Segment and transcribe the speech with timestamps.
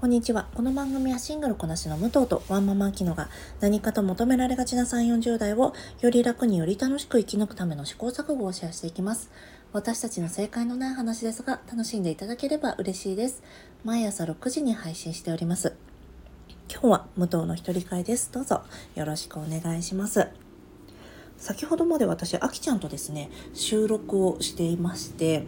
[0.00, 0.46] こんにちは。
[0.54, 9.28] この番組はシングルこなしの武藤とワンママキノが何かと求められがちな3、40代をより楽により楽しく生き抜くための試行錯誤をシェアしていきます。
[9.72, 13.42] 私たちの正解のない話ですが楽しんでいただければ嬉しいです。
[13.82, 15.74] 毎朝6時に配信しております。
[16.70, 18.30] 今日は武藤の一人会です。
[18.30, 18.62] どうぞ
[18.94, 20.28] よろしくお願いします。
[21.38, 25.42] 先ほどまで私、あきちゃんとですね、収録をしていまして、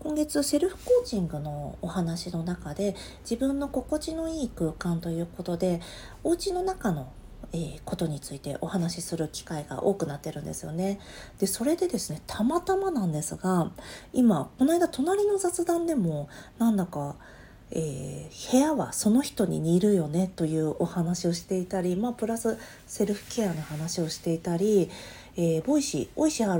[0.00, 5.80] 今月セルフコーチングのお話の中で自分の心地のいい空間ということで
[6.24, 7.12] お家の中の
[7.52, 11.00] えー、ことについてお話しする機会が多くなってるんですよね。
[11.38, 13.72] でそれでですねたまたまなんですが
[14.12, 17.16] 今この間隣の雑談でもなんだか、
[17.72, 24.88] えー、部屋はその人に似るよねというお話をしていたり、まあ、プラスセルフケアの話をしていたり
[25.36, 26.58] えー、ボイシー大石は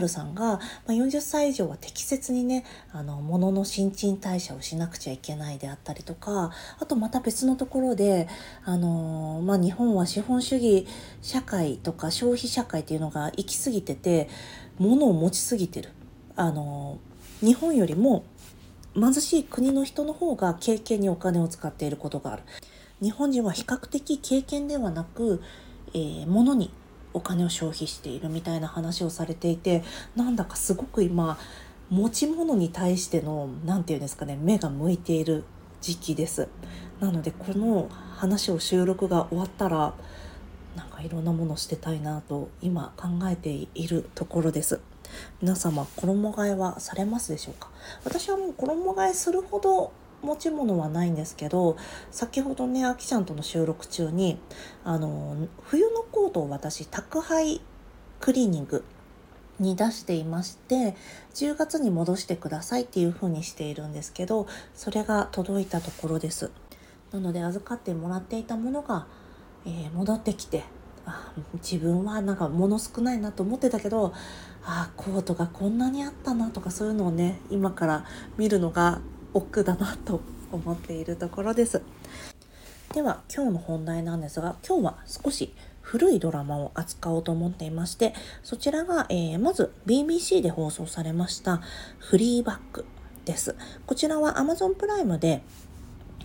[0.00, 8.28] るさんが、まあ、40歳以上は適切にねあの物の新陳代謝をしなくちゃいけないであったりとかあとまた別のところで、
[8.64, 10.86] あのー、まあ、日本は資本主義
[11.22, 14.28] 社会とか消費社会っていうのが行き過ぎてて
[14.78, 15.90] 物を持ちすぎてる。
[16.36, 18.24] あのー、日本よりも
[18.94, 22.42] 貧しい国の人の方が経験にお金を使っていることがある。
[23.02, 25.42] 日本人は比較的経験ではなく、
[25.92, 26.70] えー、物に
[27.16, 29.82] お金を消費しているみたいな話をされていて
[30.14, 31.38] なんだかすごく今
[31.88, 35.44] 持ち物に対しての何て言うんですかね目が向いている
[35.80, 36.48] 時期です。
[37.00, 39.94] なのでこの話を収録が終わったら
[40.74, 44.80] なんかいろんなものしてたいなと今考えているところです。
[45.40, 47.70] 皆様衣替えはされますでしょうか？
[48.04, 49.92] 私はもう衣替えするほど
[50.22, 51.76] 持ち物はないんですけど
[52.10, 54.38] 先ほどねあきちゃんとの収録中に
[54.82, 57.60] あの冬のコートを私宅配
[58.20, 58.82] クリーニング
[59.58, 60.96] に出していまして
[61.34, 66.50] 10月に戻してくださいっていう風にしているんですけどそれが届いたところです。
[67.12, 69.06] なので預かってもらっていたものが、
[69.66, 70.64] えー、戻ってきて
[71.04, 74.14] あ自分はなんか物少ないなと思ってたけど
[74.64, 78.06] あコートがこんなにあったなとかそういうのをね今から
[78.38, 79.02] 見るのが
[79.34, 81.82] 億劫だなと思っているところです。
[82.94, 85.52] では今日の本題なんですが今日は少し
[85.86, 91.60] 古いドラマを扱おうと思っていましてそちらが、えー、まず BBC で放送されました
[92.00, 92.84] フリーバック
[93.24, 93.54] です。
[93.86, 95.42] こちらは Amazon プライムで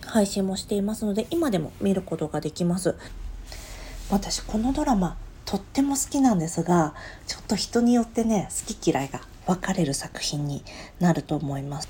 [0.04, 2.96] 配信もしていますので今でも見ることができます。
[4.10, 6.94] 私このドラマとっても好きなんですが
[7.28, 10.64] ちょっと人によってね好き嫌いが分かれる作品に
[10.98, 11.88] なると思います。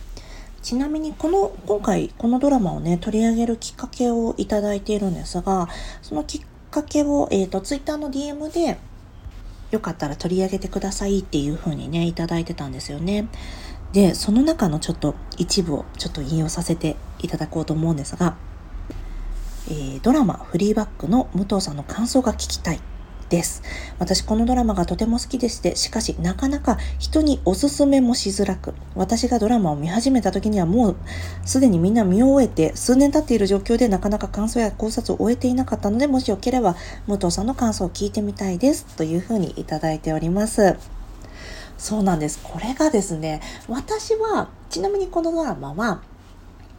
[0.63, 5.69] ちなみにこの今回このドラマをね取り上げるきっかけをいただいているんですが
[6.03, 6.41] そのきっ
[6.73, 8.79] かけを、えーと、Twitter の DM で
[9.71, 13.29] よかったら取り上げてくださいっていう風にねいただいてたんですよね。
[13.93, 18.37] でその中のちょっと一部をちょっと引用させていただこうと思うんですが、
[19.69, 22.81] えー、ドラマ「フリーバック」の武藤さんの感想が聞きたい
[23.33, 23.63] です。
[23.99, 30.97] 私このドラマがとても好きでして、しかしなかなか人におすすめもしづらく、私がドラマを見始めた時にはもう
[31.47, 36.77] すでにみんな見終えて数年経っている状況でなかなか感想や考察を終えていなかったので、もしよければ
[37.07, 40.77] 武藤さんの感想を聞いてみたいですというふうにいただいております。
[41.79, 42.39] そうなんです。
[42.43, 46.03] これがですね、私は、ちなみにこのドラマは、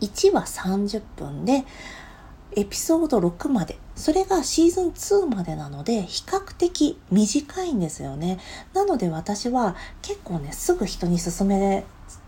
[0.01, 1.65] 1話30分で、
[2.55, 3.77] エピソード6まで。
[3.95, 8.39] それがシーズン2までなので、比較的短いんですよね。
[8.73, 11.85] なので私は結構ね、すぐ人に勧め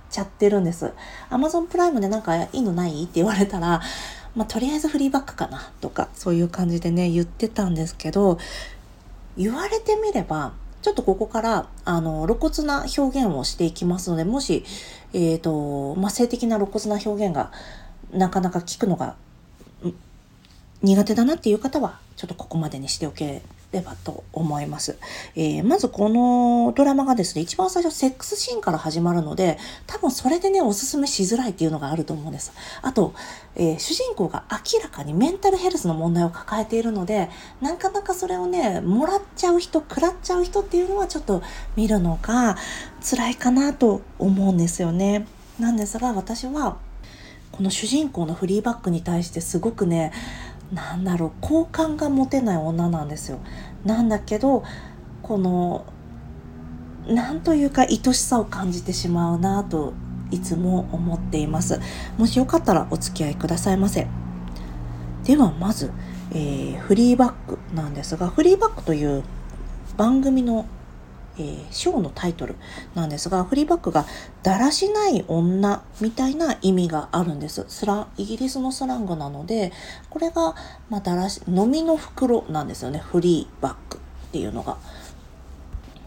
[0.10, 0.94] ちゃってるんです。
[1.30, 3.04] Amazon プライムでなんかいいのない？
[3.04, 3.82] って言われたら、
[4.36, 5.72] まあ、とりあえずフリーバックかな？
[5.82, 8.38] とか、そういう感じでね、言ってたんですけど、
[9.38, 14.64] 言われてみれば、ちょっとここから、あの、露骨な表現をしていきますので、もし、
[15.14, 17.52] えっ、ー、と、まあ、性的な露骨な表現が
[18.14, 19.16] なかなか聞くのが
[20.86, 23.42] 苦手だなっていう方は、ちょっとここまでにしておけ
[23.72, 24.98] ればと思います。
[25.36, 29.58] えー、まずこのドラマがですね、一番最初セックスシーンから始まるので、
[29.88, 32.54] 多分それでね、おすすめしづらいっていうのがあると思うんです。
[32.82, 33.14] あと、
[33.56, 37.30] えー、主人公が明らかにメンタルヘルスの問題を抱えているので、
[37.62, 41.42] なかなかそれをね、もらっちゃう人、食らっちゃう人っていうのはちょっと
[41.76, 42.58] 見るのが
[43.02, 45.28] 辛いかなと思うんですよね。
[45.60, 46.78] なんですが、私は、
[47.52, 50.12] この主人公のフリーバックに対してすごくね、
[50.74, 53.40] なんだろう好感が持てない女なんですよ。
[53.84, 54.64] なんだけど
[55.22, 55.86] この
[57.08, 59.94] なんというか愛しさを感じてしまうなと
[60.32, 61.80] いつも思っています。
[62.18, 64.08] もしよかったらお付き合いくださいませ。
[65.24, 65.92] ではまず、
[66.32, 69.24] えー、フリーバックなんですがフリーバックという
[69.98, 70.66] 番組の、
[71.38, 72.56] えー、ショーのタイトル
[72.94, 74.06] なんですが、フリーバックが
[74.44, 77.66] だらしない女みたいな意味があるんです。
[77.68, 79.72] スライギリスのスラングなので、
[80.10, 80.56] これが、
[80.90, 83.00] まあ、だらし、飲みの袋なんですよね。
[83.00, 84.00] フリーバックっ
[84.32, 84.78] ていうのが。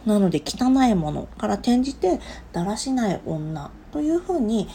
[0.06, 2.20] なので、汚いものから転じて、
[2.52, 4.68] だらしない女というふうに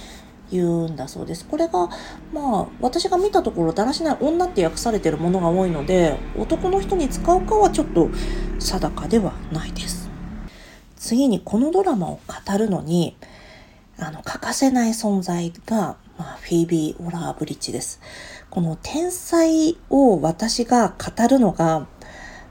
[0.51, 1.45] 言うんだそうです。
[1.45, 1.89] これが、
[2.31, 8.09] まあ、私が見たところ、だらしない女って訳されてるものが多いので、男の人に使うかはちょっと
[8.59, 10.12] 定かではないです。
[11.03, 13.17] 次にこのドラマを語るのに、
[14.00, 18.00] あの、欠かせない存在が、まあ、フィービー・オラー・ブリッジです。
[18.50, 21.88] この天才を私が語るのが、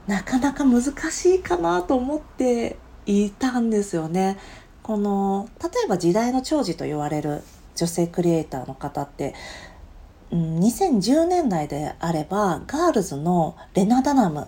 [0.05, 2.77] なかなか難しいかなと思って
[3.07, 4.37] いたんですよね。
[4.83, 7.41] この、例えば時代の寵児と言われる
[7.75, 9.33] 女性クリエイターの方って、
[10.31, 14.47] うん、2010年代であれば、ガールズのレナ・ダナム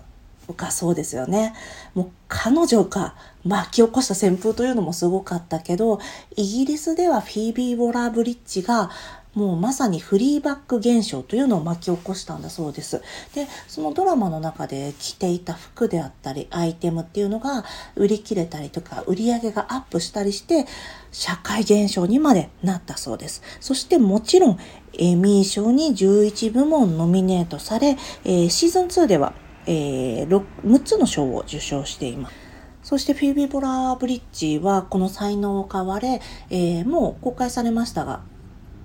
[0.56, 1.56] がそうですよね。
[1.96, 3.16] もう彼女が
[3.46, 6.00] 巻き起こした旋風というのもすごかったけど、
[6.36, 8.90] イギリスではフィービー・ウォラーブリッジが
[9.36, 13.02] もうまさにフリーバック現象というのを巻き起こしたんだそうです。
[13.36, 17.66] で、そのドラマの中で着ていた服であったり、アイテムっていうのが
[17.96, 20.66] 売り切れたりとか、売り上げがアップしたりして、
[21.12, 23.44] 社会現象にまでなったそうです。
[23.60, 24.60] そしてもちろん、
[24.98, 29.34] エミー賞に11部門ノミネートされ、えー、シーズン2では
[29.68, 32.45] えー、6, 6つの賞を受賞しています。
[32.86, 36.22] そしてフィービー・ボラーブリッジはこの才能を買われ、
[36.52, 38.22] えー、もう公開されましたが、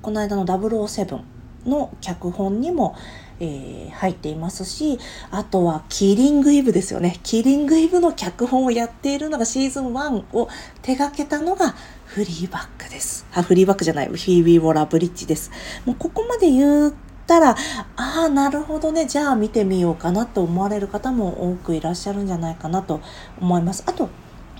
[0.00, 1.20] この間の007
[1.66, 2.96] の脚本にも、
[3.40, 4.98] えー、入っていますし、
[5.30, 7.20] あとはキリングイブですよね。
[7.22, 10.48] キリングイブの脚本をやっているのがシーズン1を
[10.80, 11.74] 手掛けたのが
[12.06, 13.26] フリーバックです。
[13.34, 15.50] あ、フリーバックじゃない、フィービー・ボラーブリッジです。
[15.84, 16.94] もうここまで言う
[17.36, 17.56] ったら、
[17.96, 23.00] ああ、なるほどね、じゃあ見てみようかなと思われる方も多くいらっしゃるんじゃないかなと
[23.40, 23.84] 思います。
[23.86, 24.08] あと、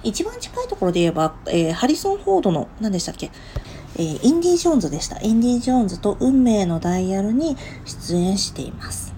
[0.05, 3.31] 一番近いところで言えば、えー、ハリソン・フォードの、何でしたっけ？
[3.97, 5.21] えー、インディ・ジョーンズでした。
[5.21, 9.10] インディ・ジョーンズと運命のダイヤルに出演しています。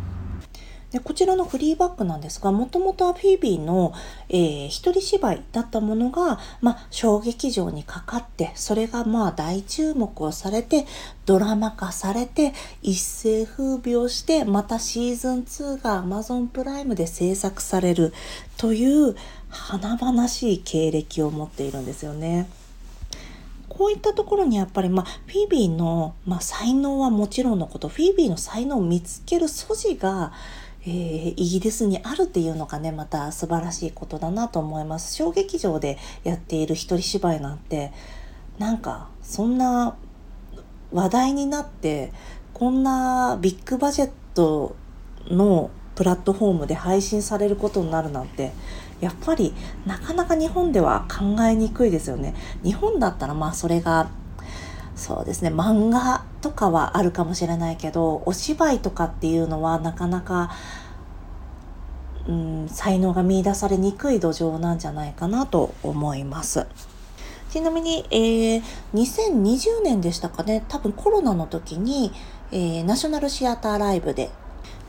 [0.92, 3.94] でこちらのフリーバックなんですが、もともとはフィービーの、
[4.28, 10.84] えー、一人芝居だったものが、まあ、小劇場にかかって、それがまあ大注目をされて、
[11.24, 12.52] ドラマ化されて、
[12.82, 18.12] 一世風靡をして、またシーズン2が Amazon プライムで制作される
[18.58, 19.16] という
[19.48, 22.50] 華々しい経歴を持っているんですよね。
[23.70, 30.32] こういったところにやっぱり、まあ、フィービーの、まあ、才能はもちろんのこと、フィービーの才能を見つける素地が、
[30.84, 35.14] えー、イギリスにあるっていうのがねまた素晴らしいことだなと思います。
[35.14, 37.92] 小劇場でやっている一人芝居なんて
[38.58, 39.96] なんかそんな
[40.92, 42.12] 話題になって
[42.52, 44.76] こんなビッグバジェット
[45.28, 48.52] のプラットフォームで配信されることになるなんて
[49.00, 49.54] やっぱり
[49.86, 52.34] なかなか日本では考えにくいですよね。
[52.62, 54.10] 日本だったらまあそれが
[54.94, 60.50] そうですね漫画とかはあるかもしれないけどお芝居とかっていうのはなかなか、
[62.28, 66.66] うん、才能が見出されにくい土壌なんじゃないかなと思います。
[67.50, 68.62] ちなみに、えー、
[68.94, 72.10] 2020年でしたかね多分コロナの時に、
[72.50, 74.30] えー、ナショナルシアターライブで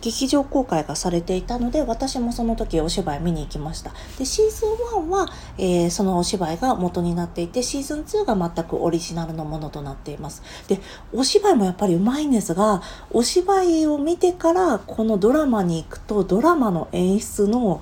[0.04, 3.92] 劇場公開がされていたので私もその時お芝居見に行きました。
[4.20, 4.74] でシーズン
[5.06, 10.44] 1は、えー、そのお芝居が元になっていてシーズン2が全くオリジナルのものとなっています。
[10.68, 10.82] で
[11.14, 17.82] お芝居もやっぱりうまいんですがお芝居を見てからこのドラマに行くとドラマの演出の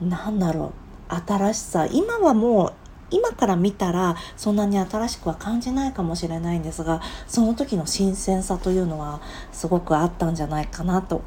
[0.00, 0.72] なんだろ
[1.10, 2.72] う新しさ今はもう
[3.10, 9.20] 今から見たらそんなに新しくは感じないかもしれないんですがその時の新鮮さというのは
[9.52, 11.22] すごくあったんじゃないかなと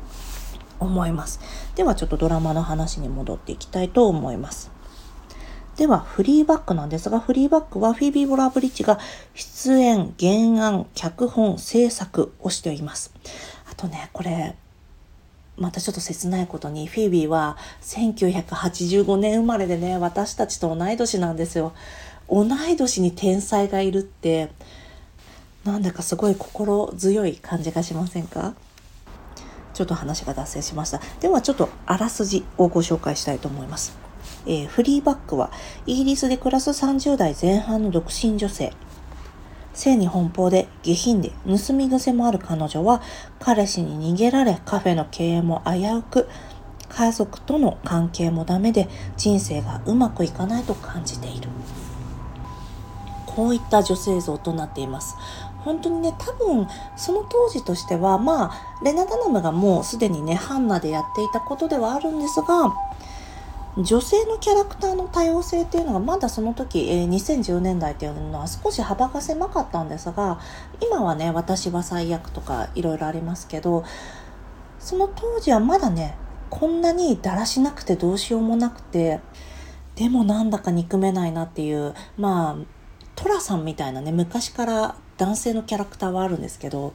[0.79, 1.39] 思います。
[1.75, 4.71] ではちょっとドラマの話に戻っていきたいと思います。
[5.77, 8.99] ではフリーバックなんですがフリーバックはフィービー・ボラブリッジが
[9.33, 13.11] 出演原案脚本制作をしています。
[13.71, 14.55] あとねこれ
[15.57, 21.73] またちょっと切ないことにフィービーは1985年生まれでね私たちと同い年なんですよ。
[22.29, 24.49] 同い年に天才がいるって
[25.63, 28.53] なんだかすごい心強い感じがしませんか？
[29.73, 31.01] ちょっと話が脱線しました。
[31.19, 33.97] ではちょっとあらすじをご紹介したいと思います。
[34.45, 35.51] えー、フリーバックは
[35.85, 38.73] イギリスで暮らす30代前半の独身女性。
[39.73, 43.01] 性に奔放で下品で盗み癖もある彼女は
[43.39, 46.29] 彼氏に逃げられカフェの経営も危うく
[46.89, 48.87] 家族との関係もダメで
[49.17, 51.49] 人生がうまくいかないと感じている。
[53.25, 55.15] こういった女性像となっています。
[55.63, 62.73] 本当にね多分その当時としてはまあレナ・ダナムがもうすでにねハンナでやっていたことではあるんですが
[63.77, 70.39] 女性のキャラクターの多様性っていうのがまだその時、えー、2010年代っていうのは少し幅が狭かったんですが
[70.79, 73.83] 今はね私は最悪とかいろいろありますけど
[74.77, 76.15] その当時はまだね
[76.51, 79.21] こんなにだらしなくてどうしようもなくて
[79.95, 82.55] でもなんだか憎めないなっていうまあ
[83.15, 86.93] 寅さんみたいなね昔から男性のキャラクターはあるんですけど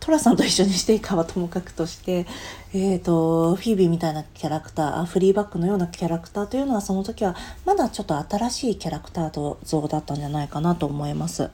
[0.00, 2.26] 寅さんと一緒にしていいかはともかくとして、
[2.72, 7.34] えーと、フィービーみたいなキャラクターフリーバックのようなキャラクターというのはその時は
[7.64, 11.50] まだちょっと新しいキャラクター像だったんじゃないかなと思います。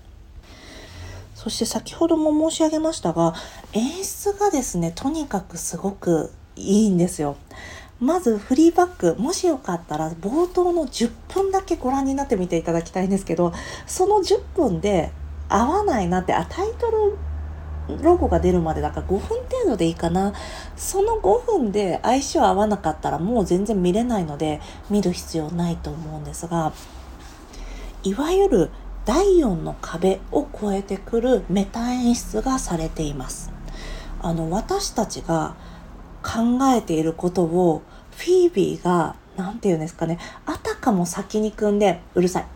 [1.35, 3.35] そして先ほども申し上げましたが
[3.73, 7.37] 演出がですねとにかくすごくいいんですよ。
[8.01, 13.53] まずフリーバックもしよかったら冒頭の10分だけご覧になってみていただきたいんですけど
[13.87, 15.13] その10分で
[15.49, 17.19] 合わないなってあタイトル
[18.03, 20.33] ロゴが出るまでだから5分程度でいいかな。
[20.77, 26.73] その5分で相性合わなかったらもう全然見れないので見る必要ないと思うんですが
[28.03, 28.71] いわゆる
[29.05, 33.53] 第4の壁を越えてくるメタ演出がされています。
[34.21, 35.57] あの私たちが
[36.23, 37.83] 考えていることを
[38.13, 42.47] フィービーが何て言うんですかねあたかも先に組んでうるさい。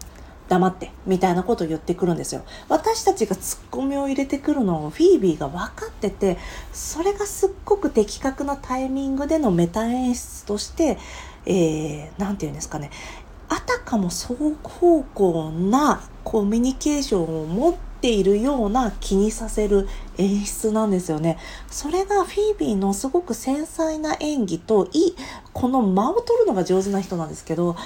[0.48, 6.38] 黙ってみたいなことを言ってくるんですよ私たちがツッコミを入れてくるのをフィービーが分かってて
[6.72, 10.98] それがすっごく的確なタイミングでのメタ演出として
[11.46, 12.90] 何、えー、て言うんですかね
[13.48, 19.88] あたかも双方向なコミュニケーションを持っているような気にさせる
[20.18, 21.38] 演出なんですよね。
[21.68, 25.14] それがフィービーのすごく繊細な演技とい
[25.52, 27.76] この間を取るのが上手な人なんですけど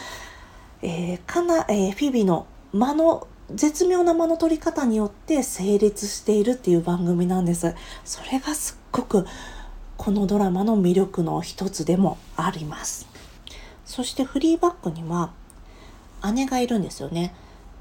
[0.82, 7.74] えー、かな、えー、フィービーの間の絶妙な間の取り方によって成立しているっていう番組なんです。
[8.04, 9.26] それがすっごく
[9.96, 13.08] このドラマの魅力の一つでもあります。
[13.84, 15.32] そしてフリーバックには
[16.32, 17.34] 姉がいるんですよね。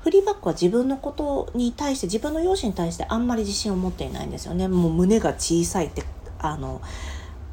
[0.03, 4.67] フリーバックは自分のことに対して自分の容姿に対してあんまり自信を持っていないんですよね。
[4.67, 6.03] もう胸が小さいって
[6.39, 6.81] あの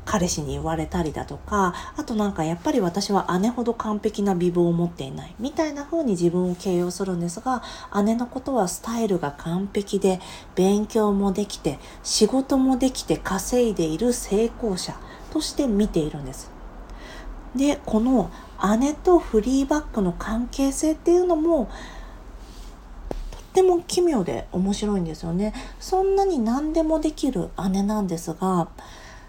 [0.07, 7.63] 彼氏に言われたりだとかあとなんかやっぱり私は姉ほど完璧な美貌を持っていないみたいな風に自分を形容するんですが
[8.05, 10.21] 姉のことはスタイルが完璧で
[10.55, 14.97] 勉強もできて仕事もできて稼いでいる成功者
[15.33, 16.51] として見ているんです。
[17.57, 18.31] でこの
[18.79, 21.71] 姉とフリーバックの関係性っていうのも
[23.31, 25.53] とっても奇妙で面白いんですよね。
[25.81, 28.69] そんなに何でもできる姉なんですが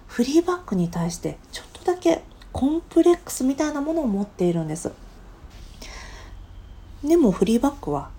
[0.08, 4.92] フリーバックに対してちょっとだけコンプレックスみたいなものを持っているんです
[7.04, 8.10] でもフリーバックは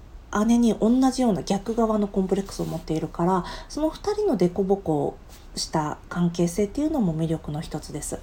[0.46, 5.16] 姉に同じような逆側のコンプレックスを持っているからその2人の凸凹
[5.56, 8.20] した関係性っていうのも魅力の一つです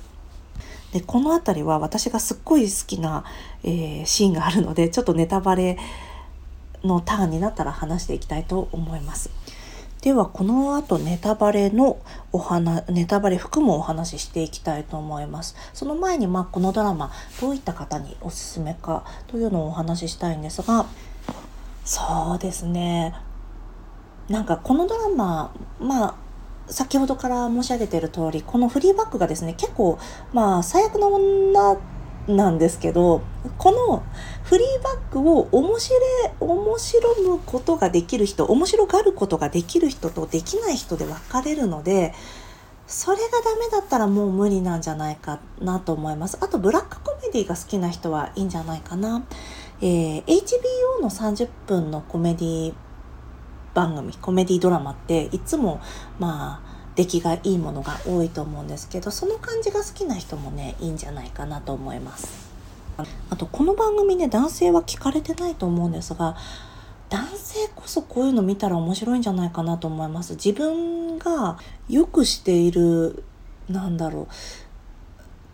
[0.94, 3.26] でこの辺りは私がすっごい好きな、
[3.64, 5.78] えー、シーンがあるのでちょっとネタバレ
[6.84, 9.30] のターンになったら話していきたいと思います。
[10.06, 11.98] ではこの後ネタバレの
[12.32, 15.56] お話ネタバレ含むお話ししていきたいと思います。
[15.74, 20.86] その前にまあこのドラマどういった方におすすめかというのをお話ししたいんですが
[21.84, 23.16] そうですね。
[24.30, 26.16] なんかこのドラマまあ
[26.68, 29.98] 先ほどから申し上げている通りこのフリーバックがですね結構
[30.34, 31.78] まあ最悪の女
[32.28, 33.22] なんですけど
[33.58, 34.04] この
[34.44, 35.96] フリーバックを面白
[36.40, 42.14] 面白むことができる人面白がることができる人とできない人で分かれるので
[42.88, 46.38] それがダメだったらもう無理なんじゃないかなと思います。
[46.40, 49.24] あとブラックコメディが好きな人はいいんじゃないかな、
[49.82, 52.74] えー、HBO の30分のコメディ
[53.74, 55.82] 番組コメディドラマっていつも
[56.20, 62.54] まあ出来がいいものが多いと思うんですけどその感じが好きな人もねいいんじゃないかなと思います。
[63.30, 66.38] あとこの番組ね男性は聞かれてないと思うんですが
[67.10, 70.34] 男性こそこういうの見たら面白いんじゃないかなと思います。
[70.36, 71.58] 自分が
[71.90, 73.24] よくしている
[73.70, 74.34] なんだろう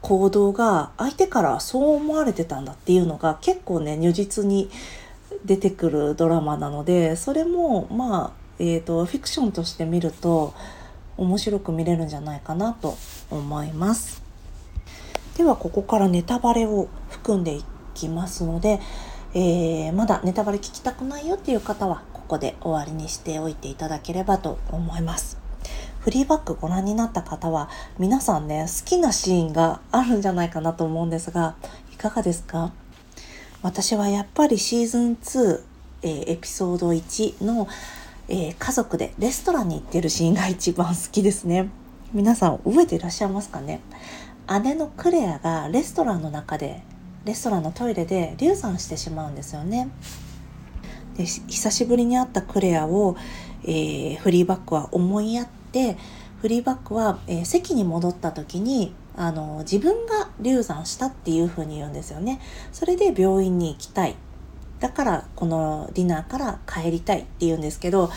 [0.01, 4.69] 行動が相手からそう思われてたんだっていうのが結構ね如実に
[5.45, 10.53] 出てくるドラマなのでそれもまあえーとフィクションとして見ると
[11.21, 12.97] 面白く見れるんじゃないかなと
[13.29, 14.23] 思います。
[15.37, 17.63] ではここからネタバレを含んでい
[17.93, 18.79] きますので、
[19.35, 25.37] えー、まだネタバレ聞きたくないよっていう方はここで終わりにしておいていただければと思います。
[25.99, 31.55] フリーバックご覧になった方は皆さんね好きなシーンがあるんじゃないかなと思うんですが
[31.93, 32.71] いかがですか？
[33.61, 35.61] 私はやっぱりシーズン2、
[36.01, 37.67] えー、エピソード1の
[38.33, 41.69] えー、家族でレストランに行ってるシーンが一番好きですね。
[42.13, 43.81] 皆さん覚えていらっしゃいますかね？
[44.63, 46.81] 姉のクレアがレストランの中で
[47.25, 49.89] レストランのトイレで流産してしまうんですよね。
[51.17, 53.17] で久しぶりに会ったクレアを、
[53.65, 55.97] えー、フリーバックは思いやって
[56.39, 62.39] フリーバックは、えー、席に戻った時にあの自分が流産したっていうふうに言うんですよね。
[62.71, 64.15] それで病院に行きたい。
[64.81, 68.09] だからこのディナーから帰りたいって言うんですけど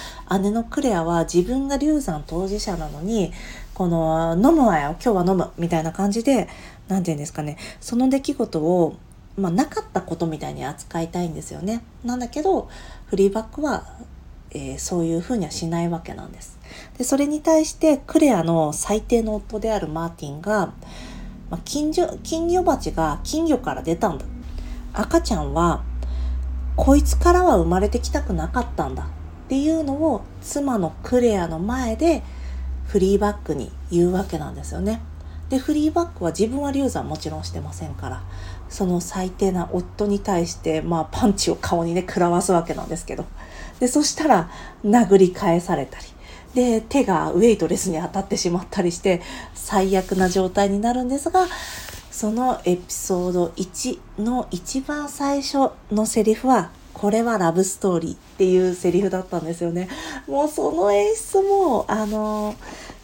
[0.43, 3.33] 姉のクレアは自分が流産当事者なのに
[3.75, 6.49] この飲むわよ今日は飲むみたいな感じで
[6.89, 8.97] 何て言うんですかねその出来事を
[9.37, 11.83] まあ、なかったことみたいに扱いたいんですよね。
[12.05, 12.69] なんだけど
[13.07, 13.85] フリーバックは、
[14.53, 16.57] えー、そういうふうにはしないわけなんです。
[16.99, 20.73] でそれに対してクレアの最低の夫であるマーティンが、
[21.51, 24.25] まあ、金魚金魚鉢が金魚から出たんだ。
[24.93, 25.83] 赤ちゃんは
[26.77, 29.07] こいつからは生まれてきたくなかったんだっ
[29.49, 32.23] ていうのを妻のクレアの前で
[32.87, 35.01] フリーバックに言うわけなんですよね。
[35.49, 38.23] でフリーバックは自分は流産もちろんしてませんから
[38.69, 43.27] その最低な夫に対して、まあ、パンチを顔にね食らわすわけなんですけど
[43.79, 44.51] でそしたら
[44.85, 46.07] 殴り返されたり
[46.55, 49.21] で手がウェイトレスに当たってしまったりして
[49.55, 51.47] 最悪な状態になるんですが
[52.15, 59.89] そのエピソード1の一番最初のセリフはこれはラブストーリーっていうセリフだったんですよね。
[60.29, 62.55] もうその演出も、あの、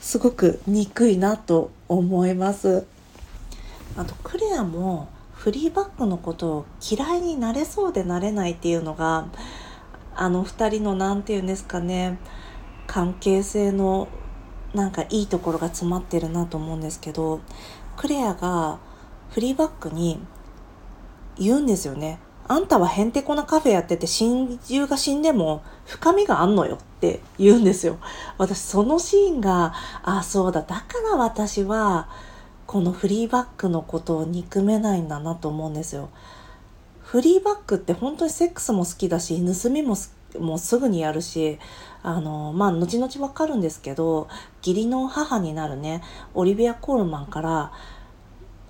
[0.00, 2.86] すごく憎いなと思います。
[3.96, 9.26] あと、クレアもフリーバックのことを嫌いになれそうでなれないっていうのが、
[10.14, 12.16] あの二人の何て言うんですかね、
[12.86, 14.06] 関係性の
[14.72, 17.40] なんかいいところが詰まってるなと思うんですけど、
[17.96, 18.78] クレアが
[19.30, 20.20] フリーバックに
[21.38, 22.18] 言うんですよね。
[22.48, 27.98] あんたはへんてこなカフェやってて親友が死んでも深みがあんのよって言うんですよ。
[28.38, 29.72] 私そのシーンが、
[30.02, 32.08] あ、そうだ、だから私は
[32.66, 36.08] このフリーバックのことを憎めないんだなと思うんですよ。
[37.02, 39.96] フリーバックって本当にセックスも好きだし、盗みも
[40.38, 41.58] もうすぐにやるし、
[42.02, 44.28] あの、まあ、後々わかるんですけど、
[44.64, 46.02] 義理の母になるね、
[46.34, 47.72] オリビア・コールマンから、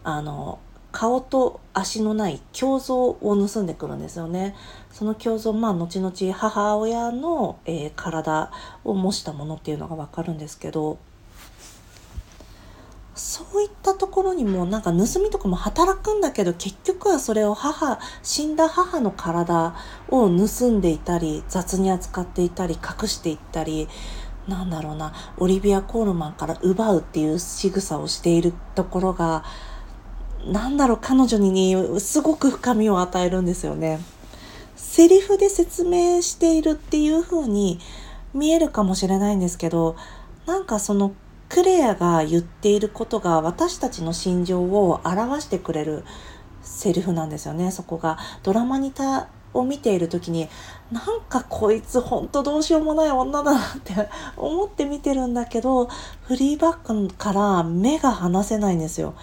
[0.04, 0.58] あの、
[0.92, 4.56] 顔と足のない胸像を盗んでくるんですよね。
[4.90, 8.50] その胸像、まあ、後々母親の、えー、体
[8.84, 10.98] を模したものっていうのがわかるんですけど、
[13.14, 19.74] そういったところにもなんか盗みとかも働くんだけど結局はそれを母死んだ母の体
[20.08, 23.88] を盗んでいたり雑に扱っていたり隠していったり
[24.48, 29.44] なんだろうなオリビア・コールマンから奪うっていう仕草をしているところが
[30.46, 34.00] なんだろう、彼女にねすごく深みを与えるんですよね。
[34.76, 37.78] セリフで説明しているっていう風に
[38.34, 39.96] 見えるかもしれないんですけど、
[40.46, 41.12] なんかその
[41.48, 46.04] クレアが言っていることが私たちの心情を表してくれる
[46.62, 48.18] セリフなんですよね、そこが。
[48.42, 50.48] ドラマにたを見ている時に
[50.92, 55.86] なんかこいつほんとどうしようもない女だなって思って見てるんだけど
[56.22, 59.14] フリーバックから目が離せないんですよ。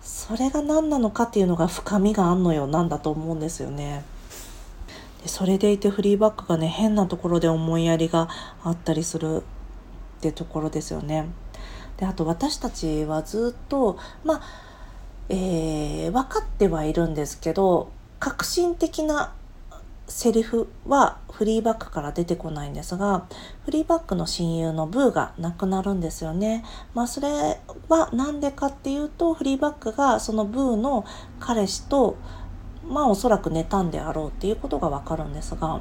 [0.00, 4.04] それが何なのかっていうのが深みがあんのよなんだと思うんですよね。
[5.22, 8.28] でそれでいてフリーバックがね変なところで思いやりが
[8.64, 9.42] あったりするっ
[10.20, 11.26] てところですよね。
[11.98, 14.42] であと私たちはずっとまあ、
[15.28, 19.34] えー、分かってはいるんですけど革新的な
[20.10, 23.26] セリフはフリーバックから出てこないんですが
[23.64, 26.64] フリーバックの親友のブーが亡くなるんですよね。
[26.94, 31.04] まあそれは何でかっていうとフリーバックがそのブーの
[31.38, 32.16] 彼氏と
[32.86, 35.80] まあおそらく寝たんであろうっていうことがわかるんですが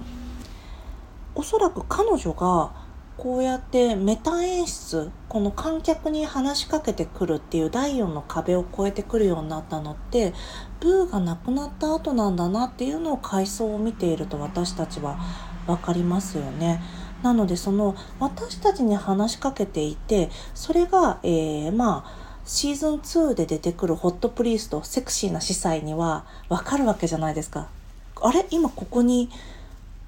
[1.33, 2.71] おそらく彼女が
[3.19, 10.33] こうやってメタ演出この観客に話しかけてくるっていう第4の壁を越えてくるようになったのって
[10.79, 15.19] ブーが亡くなった後なんだなっていうのを回想を見ていると私たちは
[15.67, 16.81] 分かりますよね。
[17.21, 27.67] なのでその私たちに話しかけていてそれが、えー、まあシーズン2で出てくるホットプリーストセクシーな司祭には分かるわけじゃないですか。
[28.21, 28.45] あれ？
[28.49, 29.29] 今ここに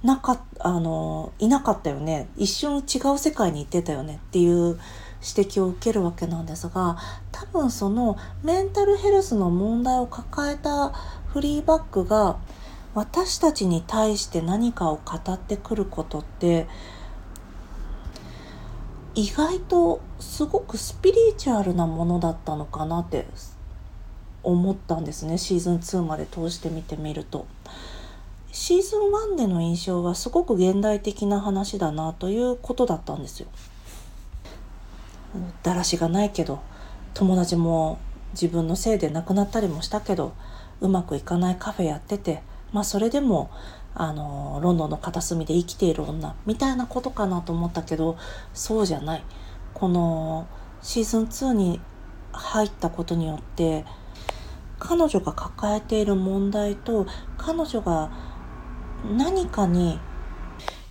[0.03, 4.79] なかあのいなかったよね一瞬違う世界に行ってたよねっていう
[5.21, 6.97] 指摘を受けるわけなんですが
[7.31, 10.89] 多分そのメンタルヘルスの問題を抱えた
[11.27, 12.37] フリーバックが
[12.95, 16.67] 私たちに対して何かを語ってくることって
[19.13, 23.27] 意外とすごくスピリチュアルなものだったのかなって
[24.41, 27.45] 思ったんですねシーズン2まで通して見てみると。
[28.51, 33.47] シーズン1での印象はすごく現代的な話だなということだったんですよ。
[35.63, 36.59] だらしがないけど
[37.13, 37.99] 友達も
[38.33, 40.33] 自分のせいで亡くなったりもしたけど
[40.81, 42.41] うまくいかないカフェやってて
[42.73, 43.49] まあそれでも
[43.93, 48.17] あのロンドンの片隅で生きている女みたいなことかなと思ったけど
[48.53, 49.23] そうじゃない
[49.73, 50.47] この
[50.81, 51.79] シーズン2に
[52.33, 53.85] 入ったことによって
[54.79, 57.05] 彼女が抱えている問題と
[57.37, 58.11] 彼女が
[59.05, 59.99] 何かに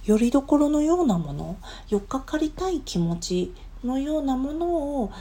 [0.04, 1.56] よりどころのようなもの
[1.88, 5.12] よっかかりたい気持ちのようなものを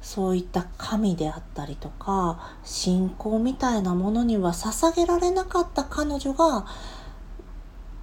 [0.00, 6.66] そういった神であったりとか信仰みたいなものには捧げられなかった彼女が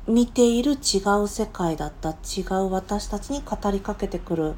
[0.07, 4.55] 見ている違う世界だった違う私たちに語りかけてくる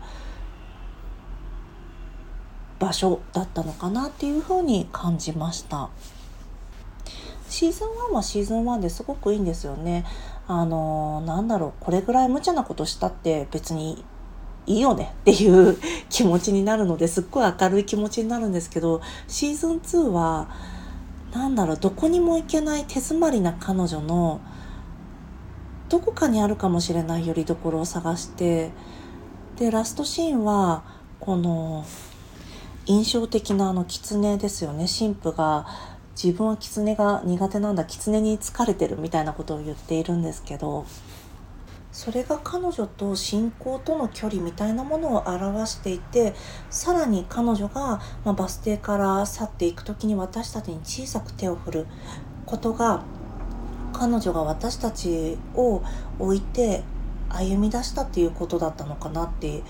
[2.80, 5.90] 場所だったのかなっていうふうに感じました。
[7.54, 10.06] シーズン1はシーズン1ですごくいいんですよね。
[10.48, 14.04] あのなんだろうこれぐらい無茶なことしたって別に
[14.66, 15.78] いいよねっていう
[16.10, 20.50] 気持ちになるのですっごい明るい気持ちになるんですけどシーズン2は
[21.32, 24.42] 何だろうどこにも行けない手詰まりな彼女の
[25.90, 28.72] どこかにあるかもしれないよりどころを探して
[29.58, 30.84] でラストシーンは
[31.20, 31.86] この
[32.88, 34.88] 印象的なあの狐ですよね。
[34.88, 40.86] 神父が自分は狐が苦手なんだ狐に疲れてるみたいなことを言っているんですけど
[41.92, 46.34] それが彼女と信仰との距離みたいなものを表していて
[46.72, 51.88] さらに彼女が、まあ、バス停から去っていく時に私たちに小さく手を振る
[52.48, 53.04] ことが
[53.94, 55.84] 彼女が私たちを
[56.18, 56.84] 置いて
[57.30, 59.62] 歩み出したっていうことだったのかなって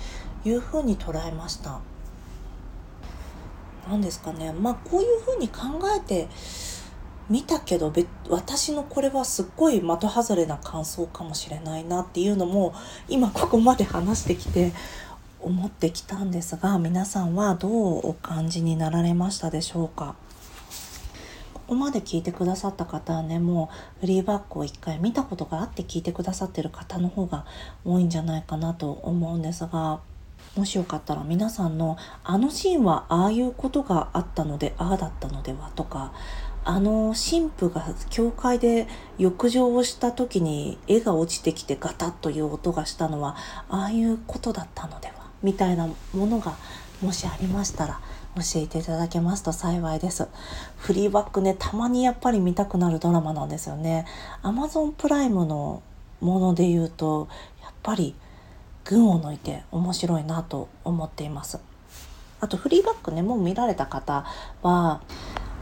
[0.45, 1.79] いうふうに捉えました。
[3.89, 4.53] 何ですかね。
[4.53, 5.63] まあこういうふうに考
[5.95, 6.27] えて
[7.29, 7.93] 見たけど
[8.29, 12.73] 私のこれはすっごい的外れな感想かもしれないなっていうのも
[13.07, 14.73] 今ここまで話してきて
[15.39, 20.15] 思ってきたんですが皆さんはどうお感じになられましたでしょうか？
[21.53, 27.45] ここまで聞いてくださった方はねもうフリーバックを一回見たことがあって聞いてくださってる方の方が
[27.85, 30.01] 多いんじゃないかなと思うんですが
[30.55, 36.13] もしよかったら皆さんのあのシーンはああいうことがあったのでああだったのではとか
[36.65, 38.87] あの神父が教会で
[39.17, 43.35] 浴場をした時に絵が落ちてきてガタッという音がしたのは
[43.69, 46.55] ああいうことだったのではみたいなものが
[47.01, 47.99] もしありましたら
[48.35, 50.27] 教えていただけますと幸いです。
[50.77, 54.05] フリーバックね、たまにやっぱり見たくなるドラマなんですよね。
[54.41, 55.83] Amazon プライムの
[56.19, 57.27] もので言うと、
[57.61, 58.15] やっぱり
[58.85, 61.59] 群を抜いて面白いなと思っています。
[62.39, 64.25] あとフリーバックね、もう見られた方
[64.61, 65.01] は、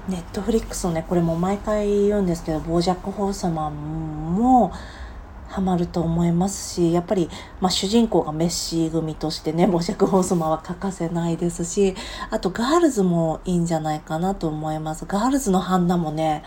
[0.10, 4.72] ネットフリックスのねこれも毎回言うんですけどボージャック・ホースマンも
[5.48, 7.30] ハマると思いますしやっぱり、
[7.60, 11.94] まあ、主人公がメッシー組としてねボージャック・ホースマンは欠かせないですし
[12.32, 16.44] あとガールズもいいんじゃないかなと思いますガールズのハンナもね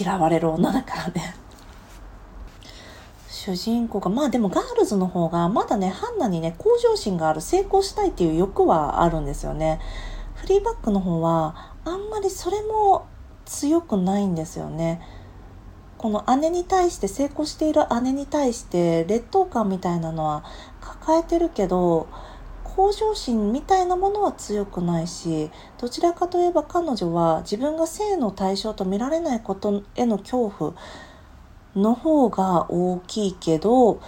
[0.00, 1.34] 嫌われる女だからね
[3.44, 9.80] 主人公がまあでもガールズの方がまだねハンナにね向上心がある成功したいっていう欲はあるんですよね
[10.36, 13.08] フリーバックの方はあんまりそれも
[13.44, 15.00] 強くないんですよね。
[15.98, 20.44] この姉に対して成功している姉に対して劣等感みたいなのは
[20.80, 22.08] 抱えてるけど
[22.64, 30.74] 向上心みたいなものは強くないしどちらかといえば彼女は自分が性の対象と見られないことへの恐怖
[31.76, 34.00] の方が大きいけどう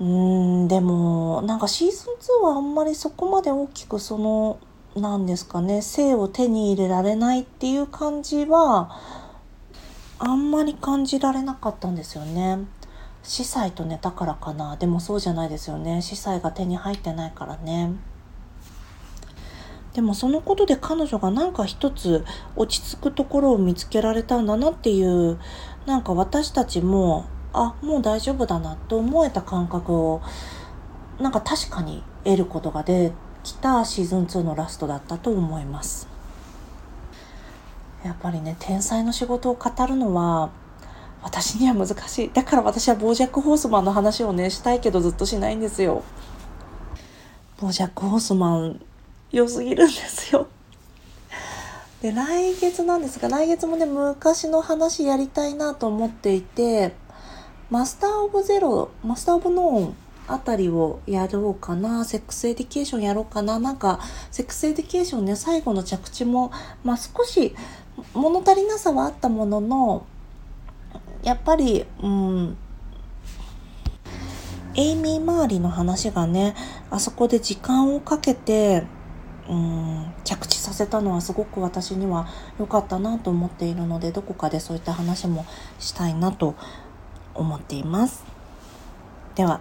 [0.00, 4.58] ーんでもなんかシーズン2はあんまりそこまで大きくその
[4.96, 8.90] なんですかね性を手に入れられないっていう感じは
[10.18, 12.58] あんまり感じられなかったんですよね。
[13.22, 14.76] 司祭と寝たからかな。
[14.76, 16.02] でもそうじゃないですよね。
[16.02, 17.92] 司祭が手に入ってないからね。
[19.94, 22.24] でもそのことで彼女がなんか一つ
[22.56, 25.38] 落ち着くところを見つけられたんだなっていう
[25.88, 27.24] なんか私たちも
[27.54, 30.20] あもう大丈夫だなと思えた感覚を
[31.18, 36.06] なんか確かに得ることができたシーズン2のラストだったと思います。
[38.04, 40.50] やっぱりね天才の仕事を語るのは
[41.22, 42.30] 私には難しい。
[42.34, 46.02] だから私はボージャック・ホースマンの話をねしたいけどずっとしないんですよ。
[47.58, 48.80] ボージャック・ホースマン
[49.32, 50.48] 良すぎるんですよ。
[52.02, 56.94] で来月なんですが来月もね昔の話やりたいなと思っていて
[57.70, 59.96] マスター・オブ・ゼロマスター・オブ・ノーン
[60.28, 63.98] あたりをやろうかな、セックスエディケーションやろうかな、なんか、
[64.30, 66.52] セックスエディケーションね、最後の着地も、
[66.84, 67.56] まあ少し
[68.12, 70.06] 物足りなさはあったものの、
[71.22, 72.58] やっぱり、うん、
[74.74, 76.54] エイミー周りの話がね、
[76.90, 78.84] あそこで時間をかけて、
[79.48, 85.46] うん着地させたのはすごく私には良かったなと思っているのでどこかでそういった話も
[85.78, 86.54] したいなと
[87.34, 88.24] 思っています。
[89.34, 89.60] では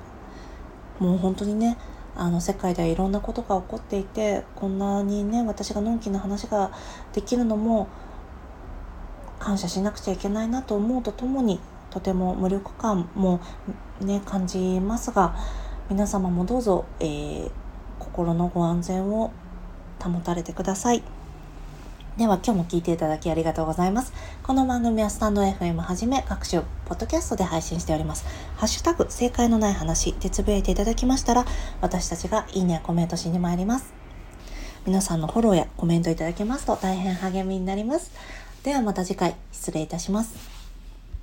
[1.00, 1.78] もう本当にね
[2.16, 6.72] あの世界ではいろんなことが起こっていてこんなにね私がのんきな話が
[7.14, 7.88] できるのも
[9.40, 11.60] 感謝しなくちゃいけないなと思うとともに
[11.92, 13.40] とても無力感も
[14.02, 15.36] ね感じますが
[15.90, 17.52] 皆様もどうぞ、えー、
[18.00, 19.32] 心のご安全を
[20.00, 21.04] 保たれてください。
[22.18, 24.12] では今日も聞いていただきありがとうございます。
[24.42, 28.26] この番組はスタンド FM はじめ各種ポッドキャストで配信しております。
[28.56, 31.46] ハッシュタグ正解のない話でつぶやいていただきましたら
[31.80, 33.94] 私たちがいいねやコメントしに参ります。
[34.88, 38.12] 皆さんのフォローやコメントいただけますと大変励みになります。
[38.64, 40.57] ではまた次回失礼いたします。